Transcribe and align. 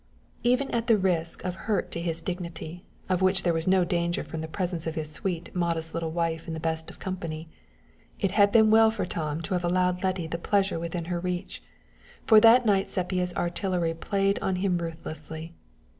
Even 0.41 0.71
at 0.71 0.87
the 0.87 0.97
risk 0.97 1.43
of 1.45 1.53
hurt 1.53 1.91
to 1.91 2.01
his 2.01 2.21
dignity, 2.23 2.87
of 3.07 3.21
which 3.21 3.43
there 3.43 3.53
was 3.53 3.67
no 3.67 3.85
danger 3.85 4.23
from 4.23 4.41
the 4.41 4.47
presence 4.47 4.87
of 4.87 4.95
his 4.95 5.11
sweet, 5.11 5.55
modest 5.55 5.93
little 5.93 6.09
wife 6.09 6.47
in 6.47 6.55
the 6.55 6.59
best 6.59 6.89
of 6.89 6.97
company, 6.97 7.47
it 8.19 8.31
had 8.31 8.51
been 8.51 8.71
well 8.71 8.89
for 8.89 9.05
Tom 9.05 9.43
to 9.43 9.53
have 9.53 9.63
allowed 9.63 10.01
Letty 10.01 10.25
the 10.25 10.39
pleasure 10.39 10.79
within 10.79 11.05
her 11.05 11.19
reach; 11.19 11.61
for 12.25 12.39
that 12.39 12.65
night 12.65 12.89
Sepia's 12.89 13.35
artillery 13.35 13.93
played 13.93 14.39
on 14.39 14.55
him 14.55 14.79
ruthlessly. 14.79 15.53